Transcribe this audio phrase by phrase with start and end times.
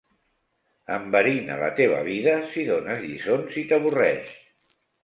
[0.95, 4.39] Enverina la teva vida si dones lliçons i t'avorreix.